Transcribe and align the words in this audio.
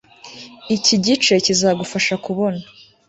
Iki 0.75 0.95
gice 1.05 1.33
kizagufasha 1.45 2.15
kubona 2.25 2.63